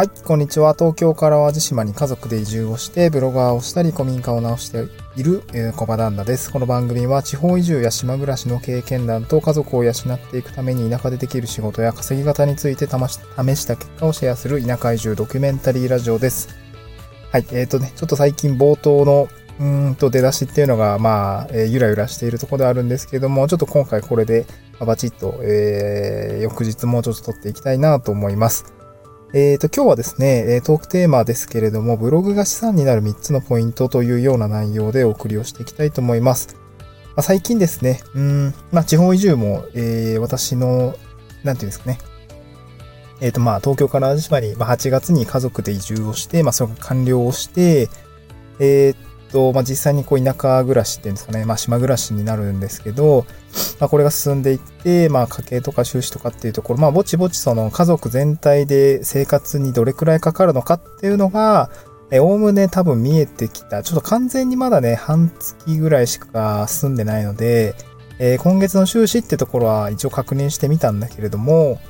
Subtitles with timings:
[0.00, 0.72] はい、こんにちは。
[0.72, 6.50] 東京から淡路島に家族で移住をして、ブロガーをしたり、古民家を直している、えー、小場旦那です。
[6.50, 16.48] この番組は地方移住や島暮らしの経験談と家族を養っていくために田舎でできる仕事や稼ぎ方について試した結果をシェアする田舎移住ドキュメンタリーラジオです。
[17.30, 19.28] はい、えっ、ー、とね、ちょっと最近冒頭の
[19.60, 24.46] うんと出だしっていうのが、まあ、えー、ゆらゆらしているところであるんですけども、ちょっと今回これで
[24.78, 28.79] バチッと、えー、翌日もうちょっと撮っていきたいなと思います。
[29.32, 36.56] えっ、ー、と、今日はですね、トークテーマですけれども、ブログが資産になる3つのポイントというような内容でお送りをしていきたいと思います。
[37.10, 40.96] まあ、最近ですね、うん、まあ、地方移住も、えー、私の、
[41.44, 41.98] なんていうんですかね、
[43.20, 47.88] えっ、ー、と、まあ、東京から淡路島に、まあ、8月に家族で移住をして、まあ、それが完了をして、
[48.58, 48.96] えー、
[49.32, 53.26] と、まあ、実際にこう田舎暮らしっていうんですかね、まあ、島暮らしになるんですけど、
[53.78, 61.70] まあ、これが進んでいって、まあ、家計とか収支とかっていうところ、まあ、ぼちぼちその家族全体で生活にどれくらいかかるのかっていうのが、
[62.12, 63.84] え、おおむね多分見えてきた。
[63.84, 67.76] ちょっと完全にまだね、半月ぐらいしか進んでないので、
[68.18, 71.80] えー、今月の収支ってところは一応確認してみたんだけれども、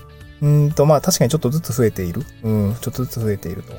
[0.43, 2.23] うんと、まあ確かにちょっとずつ増えている。
[2.43, 3.73] うん、ちょっとずつ増えていると。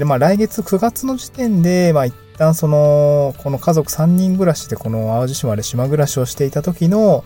[0.00, 7.24] で、まあ来月9月の時点で、まあ一旦その、この家族3人暮らしでこの淡路島で島暮らしをしていた時の、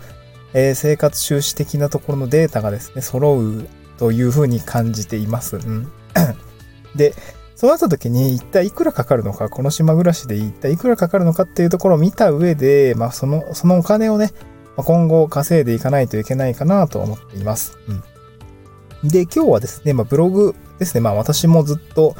[0.53, 5.55] えー、生活収支的なところのデータがですね、揃うというふうに感じています。
[5.55, 5.91] うん。
[6.95, 7.15] で、
[7.55, 14.31] そうなった時に一体いくらかかるのか、この島暮らしで一体いくらかかるのかっていうところを見た上で、まあその、そのお金をね、
[14.77, 17.79] 今後稼いでいかないといけないかなと思っています。
[17.87, 19.09] うん。
[19.09, 22.15] で、今日はですね、まあブログですね、まあ私もずっと、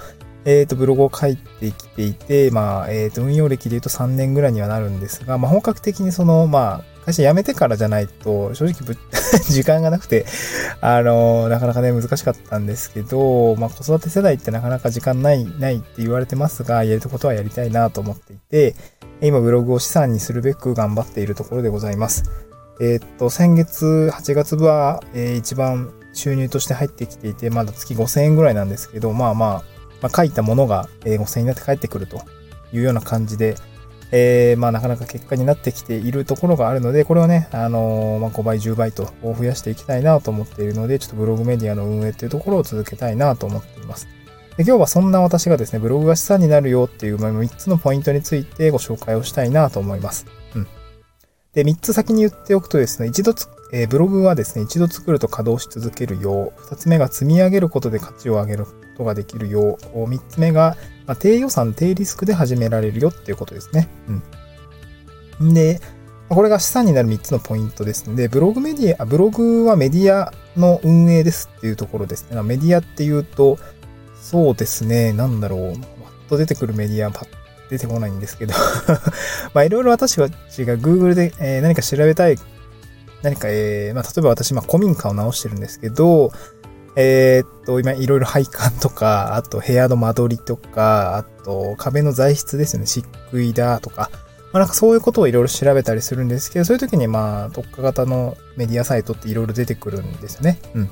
[0.46, 8.98] えっ、ー、と、ブログを書いてきていて、まあ、えっ、ー、と、運用歴で言うと3年ぐらいにはなるんですが、まあ、本格的にその、まあ、会社辞めてからじゃないと、正直ぶ
[9.50, 10.26] 時間がなくて、
[10.82, 18.76] あの、なかなかね、難しかったんですけど、まあ、子育て世代ってなかなか時間ない、ないって言われてますが、やることはやりたいなと思っていて、
[19.22, 22.24] 今、ブログを資産にするべく頑張っているところでございます。
[22.80, 32.22] えっ、と、先月、8月は、えー、一番収入として入ってきていて、まだ月5000円ぐらいなんですけど、まあまあ、まあ、書いたものが5000円になって帰ってくると
[32.74, 33.56] いうような感じで、
[34.12, 44.08] えー、まあなかなか結果になってきているところがあるので、これをね、あのー、まあ、5倍、10倍と増やしていきたいなと思っているので、ちょっとブログメディアの運営っていうところを続けたいなと思っています。
[44.58, 50.26] で今日はそんな私がですね、ブログが資産になるよっていう3つのポイントについてご紹介をしたいなと思います。
[50.56, 50.68] うん。
[51.54, 58.66] で、3つ先に言っておくとですね、一度つ、えー、ブログはですね、一度作ると稼働し続けるよう、2つ目が積み上げることで価値を上げる
[59.00, 60.76] ことができるよう、3つ目が、
[61.08, 63.88] まあ、低予算、低リスクで始められるよっていうことですね。
[65.40, 65.54] うん。
[65.54, 65.80] で、
[66.28, 72.42] これが資産になる3つのポイントですので、ブログメディア、ブログはメディアの運営ですっていうところですね。
[72.44, 73.58] メディアっていうと、
[74.22, 77.28] そうですね、なんだろう、パッと出てくるメディア、パッ
[77.70, 78.56] 出てこないんですけど
[79.54, 82.40] まあいろいろ私たちが Google で、えー、何か調べたい、
[83.22, 86.32] 何か、えー、まあ例えば私、まあ古民家を直してるんですけど、
[87.02, 94.10] えー、っと、今いろいろ配管とか、あと部屋の間取りとか、あと壁の材質ですよね、漆喰だとか、
[94.52, 100.60] まあなんかそういうことをいろいろ調べたりするんですけど、そういう時にまあ特化型のメディアサイトっていろいろ出てくるんですよね。
[100.76, 100.90] うん。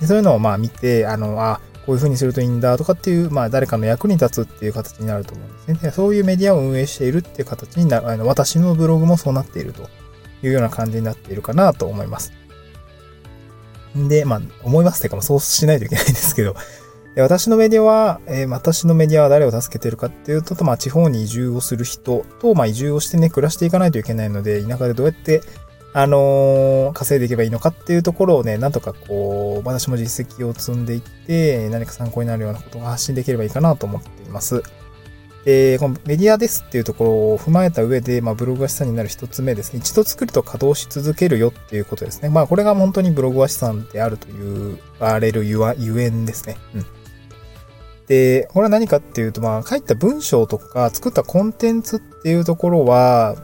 [0.00, 5.90] でそういうのをまあ見て、あの、あ、こういう風にするといいんだとかっていう、まあ誰かの役に立つっていう形になると思うんですね。
[5.90, 9.82] そういうメディアを運営しているっていう形になる、あの私のブログもそうなっていると
[10.42, 12.39] いうような感じになっているかなと思います。
[13.94, 16.54] で、まあ、思いますっていうか、そうしないといけないんですけど、
[17.14, 25.42] で私のメディアは、えー、私のメディアは誰を助けてるかっていうと、まあ、地方に移住をする人と、まあ、移住をしてね、暮らしていかないといけないので、田舎でどうやって、
[25.92, 34.62] あのー、稼いでいけばいいのかっていうところをね、なんとかこう、私も実績を積んでいって、何か参考になるようなことが発信できればいいかなと思っています。
[35.44, 39.78] で、このメディアですっていうところを踏まえた上で、まあ、ブログが資産になる一つ目ですね。
[39.78, 42.28] 一度作ると稼働し続けるよっていうことですね。
[42.28, 46.56] まあ、これが本当にブログは資産であるという、あれるゆゆえんですね。
[46.74, 46.86] うん。
[48.06, 53.36] で、これは何かっていうと、まあ、書いた文章とか作ったコンテンツっていうところは、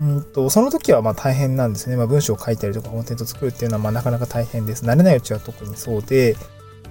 [0.00, 1.96] うんと、その時はまあ大変なんですね。
[1.96, 4.84] まあ文章を書いたりとかコンテンツを作るっていうのはまあなかなか大変です。
[4.84, 6.36] 慣れないうちは特にそうで、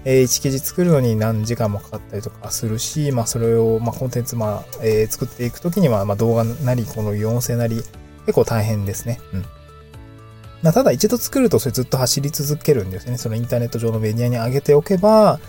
[0.09, 7.75] えー、1記事作るのに何時間もかかったりとかするし、まあそれを、まあコンテンツ、まあ、えー、作っていくときには、まあ動画なり、この音声なり、
[8.25, 9.19] 結構大変ですね。
[9.33, 9.45] うん。
[10.63, 13.17] まあただ一度作るとそれずっと走り続けるんですね。
[13.17, 15.39] そのインターネット上のメディアに上げておけば、ま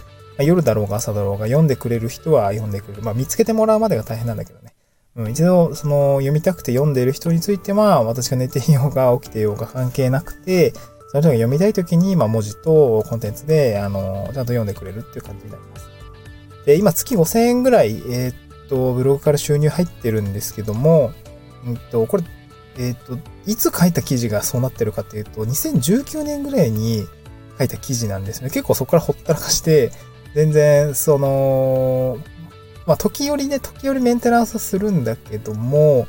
[0.40, 3.02] あ、夜だろうが朝だろうが読んでくれる人は読んでくれる。
[3.02, 4.74] まあ見つけてもらうまでが大変なんだけどね。
[5.14, 10.72] うん、一度、その、読みたくて読んでいる人については、私が寝ていようが起きていようが関係なくて、
[11.08, 15.88] その人が読みたいときに、まあ、文字とコンテンツで、あの、ちゃんと読んでくれるっていう感じになります。
[16.66, 21.12] で、今月5000円ぐらい、えー、っと、ブログから収入入ってるんですけども、
[21.66, 22.24] うんと、これ、
[22.76, 27.06] えー、っと、いつ書いた記事がそうなってるかっていうと、2019年ぐらいに
[27.56, 28.50] 書いた記事なんですね。
[28.50, 29.92] 結構そこからほったらかして、
[30.34, 32.18] 全然、その、
[32.86, 36.06] まあ、時折ね、時折メンテナンスするんだけども、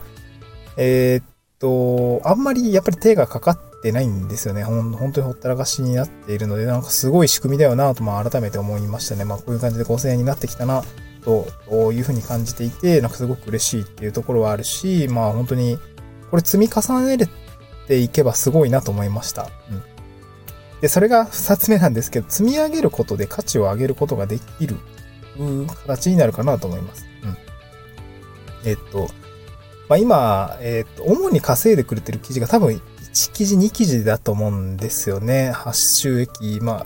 [0.76, 1.24] えー、っ
[1.58, 4.64] と、あんまりやっぱり手がかかってないんですよね。
[4.64, 9.26] ほん本当にほったらかしになっているので、なんかすごい仕組みだよなと、まあ、改めて思いましたね。
[9.26, 10.84] まあ、こういう感じで5000円になってきたな、
[11.24, 11.48] と
[11.94, 15.78] いうふうに感じていて、なんかすごく嬉しいっていうところはあるし、まあ本当に、
[16.30, 17.18] これ積み重ね
[17.88, 19.50] ていけばすごいなと思いました。
[19.72, 19.84] うん。
[20.82, 24.78] で、それが二つ目なんですけど、積み上げることで価値を上げることができる、
[25.86, 27.06] 形になるかなと思います。
[27.24, 27.38] うん。
[28.70, 29.10] えっと、
[29.90, 32.80] まあ、今、えっと、主に稼いでくれてる記事が多分
[33.20, 35.52] 1記事2記事だと思うんですよね。
[35.52, 36.60] 発収益。
[36.62, 36.86] ま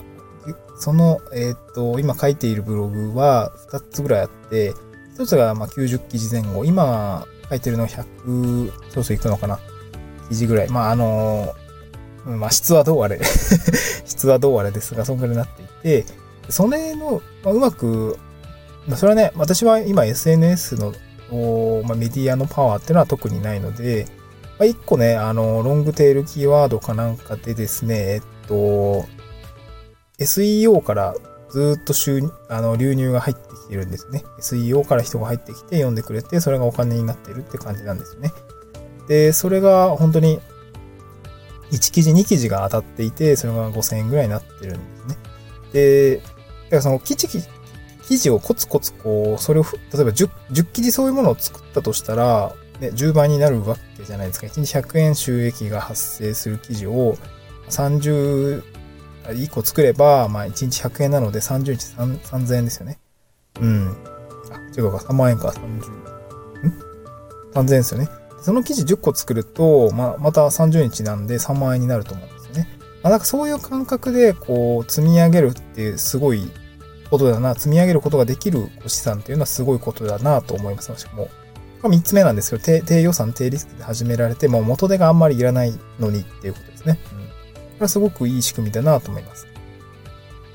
[0.80, 4.72] その、えっと、今書いているブログは2つぐらいあって、
[5.16, 6.64] 1つがまあ90記事前後。
[6.64, 9.60] 今書いてるの100、そろそろいくのかな
[10.28, 10.68] 記事ぐらい。
[10.70, 11.54] まあ、あの、
[12.24, 13.20] まあ、質はどうあれ
[14.04, 16.04] 質はどうあれですが、そんぐらいになっていて、
[16.48, 18.18] それの、まあ、うまく、
[18.88, 20.92] まあ、それはね、私は今 SNS の、
[21.84, 24.08] まあ、メディアのパワーっていうのは特にないので、
[24.58, 29.06] まあ、一個ね、あの、ロングテールキーワードかなんかでですね、えっと、
[30.18, 31.14] SEO から
[31.50, 34.24] ずっと収あの流入が入ってきてるんですね。
[34.40, 38.32] SEO から人が入ってきて読んでくれて、それがお金になってるって感じなんですね。
[39.08, 40.40] で、それが本当に
[41.70, 45.16] 1記事、2記事が当たっていて、それが5000円ぐらいになってるんですね。
[45.72, 46.32] で、だか
[46.70, 54.46] らその記事、記事をコツコツこう、それを、例えば 10, 10記事そういうものを作ったとしたら、ね、10倍になるわけじゃないですか。
[54.46, 57.16] 1日100円収益が発生する記事を
[57.70, 58.62] 30、
[59.26, 62.98] 1個作れば、まあ1日100円なので30日3000円ですよね。
[63.60, 63.96] うん。
[64.50, 65.60] あ、違うか、3万円か、30。
[65.60, 66.02] ん
[67.54, 68.08] ?3000 円ですよね。
[68.42, 72.68] その記事10個作ると、まあ、また30日なんで3万円になると思うんですよね。
[73.02, 76.50] まあ、なんかそういう感覚で、こう、積み上げるってすごい
[77.08, 80.90] ことだな、積み上げることができる資産っていうのはすごいことだなと思います。
[80.92, 81.28] 私も。
[81.84, 86.98] まあ、3つ目なんですけど、低低予算、低リスクで始められて、もう元手があんまりいらないのにっていうことですね。
[87.12, 87.18] うん。
[87.18, 87.24] こ
[87.72, 89.46] れはすごくいい仕組みだなと思います。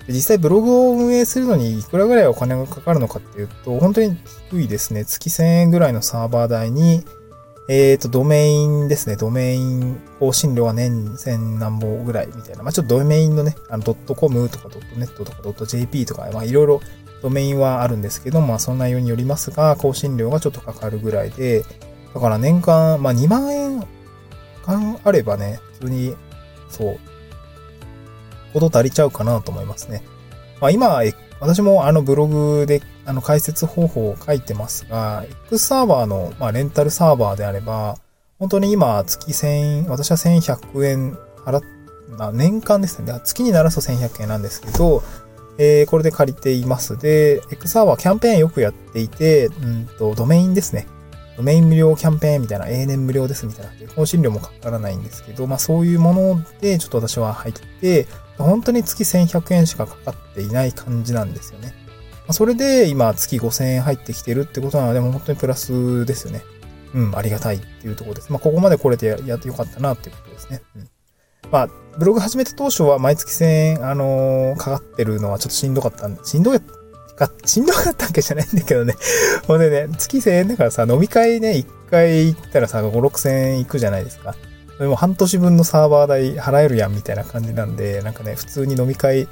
[0.08, 4.18] で実際ブログを運営するのにいくらぐらいお金がかかるのかっていうと、本当に
[4.50, 5.06] 低いですね。
[5.06, 7.06] 月1000円ぐらいのサーバー代に、
[7.70, 9.16] えっ、ー、と、ドメインですね。
[9.16, 12.64] ドメイン更新料は年千何本ぐらいみたいな。
[12.64, 16.82] まあ、ちょっとドメインのね、あの、ドットコムとかドットネットとかドット JP とか、まあ、いろいろ
[17.22, 21.64] ドメインはあるんですけど、まあ、その内容によりますが、更新料がちょっとかかるぐらいで、
[22.14, 23.84] だから年間、まあ、2万円
[24.66, 26.16] 間あればね、普通に、
[26.70, 27.00] そう、
[28.54, 30.04] こと足りちゃうかなと思いますね。
[30.62, 31.02] まあ、今、
[31.40, 37.98] 私もあのブログであの解説方法を書いてますが、X サーバーの、まあ、レンタルサーバーであれば、
[38.40, 41.62] 本当に今月1000、私は1100円払っ、
[42.10, 43.20] まあ、年間ですね。
[43.24, 45.04] 月にならすと1100円なんですけど、
[45.62, 46.98] えー、これで借りています。
[46.98, 50.88] で、X サーバーキャンペーンよくやっていて、うんと、ドメインですね。
[51.36, 61.74] ドメイン無料キャンペーンみたいな、永年無料ですみたいな、更新料もかからないんですけど、まあそういうものでちょっと私は入って、本当に月1100円しかかかっていない感じなんですよね。
[62.26, 66.42] まそれで今月5000円入ってきてるってことなので、も本当にプラスですよね。
[66.94, 68.32] うん、ありがたいっていうところです。
[68.32, 70.62] まあ、ここまで来れてやってよかったなっていうことですね。
[70.76, 70.90] うん。
[71.52, 76.52] まあ、ブログ始めた当初は毎月1000円、あのー、かかってるのはちょっとしんどかったんで、しんど
[77.20, 78.96] か、しんどかったわけじゃないんだけどね。
[79.48, 84.36] ほんでね、月1000円だからさ、飲み会ね、1回行ったらさ、5、6000円行くじゃないですか。
[84.80, 89.28] でも半年分のサーバー代払えるやんみたいな感じなんで、なんかね、普通に飲み会1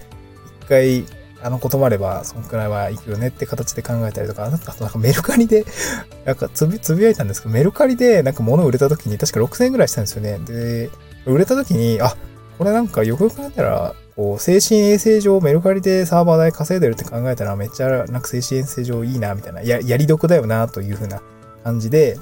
[0.67, 1.05] 回
[1.41, 5.65] あの断れば、そんくらいは行くよねって形で考えたりとか、あとなんかメルカリで、
[6.25, 10.39] なんかつぶ、つぶやいたんですけど、メルカリでなんか物売れた時に確か6000円ぐらいしたんですよね。
[10.39, 10.89] で、
[11.25, 12.15] 売れた時に、あ、
[12.57, 21.21] これなんかよくよく考えたら、こう、精神衛生上メルカリでサーバー代稼いでるって考えたらめっちゃなんか精神衛生上いいな、みたいな、や、やり得だよな、というふうな
[21.63, 22.17] 感じで、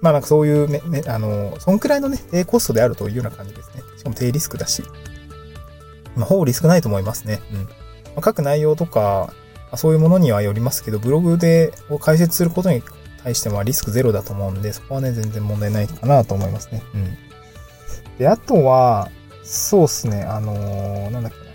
[0.00, 3.82] まあなんかそういうね、ね、あの、そんくらいのね、低コストであるというような感じですね。
[3.96, 4.82] しかも低リスクだし。
[6.16, 7.40] まあ、ほぼリスクないと思いますね。
[7.52, 7.68] うん。
[8.16, 9.32] ま書く内容とか、
[9.76, 12.82] そういうものにはよりますけど、ブログで解説することに
[13.22, 16.82] 対してはリスクゼロだと思うんで、そこはね、全然問題ないかなと思いますね。
[16.94, 17.16] うん。
[18.18, 19.08] で、あとは、
[19.44, 21.50] そうっすね、あのー、なんだっけな。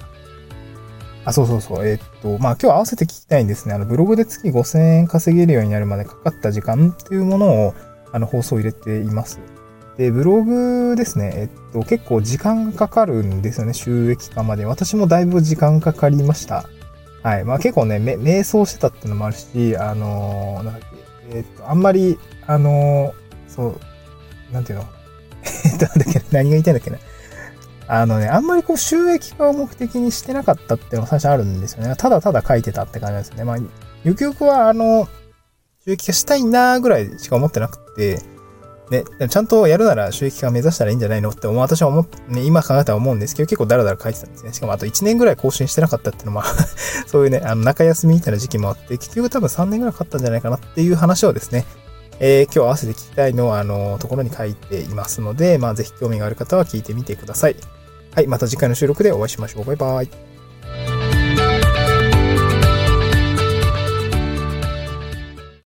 [1.25, 1.87] あ、そうそうそう。
[1.87, 3.73] えー、っと、まあ今日合わせて聞きたいんですね。
[3.73, 7.73] あの、ブログで月5000円稼げるようになるまでかかった時間っていうものを、
[8.11, 9.39] あの、放送入れています。
[9.97, 14.65] で、ブログですね、えっと、結構時間かかるんですよね、収益化まで。
[14.65, 16.65] 私もだいぶ時間かかりました。
[17.23, 17.43] はい。
[17.43, 20.81] まあ結構ね、め瞑想してたってのもあるし、あのーなんだっ
[21.29, 24.85] け、えっと、あんまり、あのーそう、なんていうの？
[25.65, 26.97] えっと、なんだっけ、何が言いたいんだっけな。
[27.87, 31.95] あのね、あんまりこう収益化を目的にしてなかったっていうのが最初あるんですよね。
[31.95, 33.43] ただただ書いてたって感じですね。
[33.43, 33.57] まあ、
[34.03, 35.07] ゆくゆくは、あの、
[35.85, 38.19] 収益化したいなーぐらいしか思ってなくて、
[38.89, 44.53] ね、ちゃんとやるなら収益化目指したらいいんじゃないのって思う私は思っ、ね、今考えたら思うんですけど、結構ダラダラ書いてたんですね。
[44.53, 46.43] しかもあと1年ぐらい更新してなかったっていうのも、
[47.07, 51.65] そういうね、あの、中休みみたいな時期もあって、結局多分3年ぐらいかかったんじゃないかなっていう話をですね、
[52.19, 57.55] えー今日合わせて聞きたいのを、あの、ところに書いていますので、まあ、ぜひ興味がある方は聞いてみてください。
[58.13, 59.65] はい、また次回の収録でお会いしましょう。
[59.65, 60.34] バイバイ。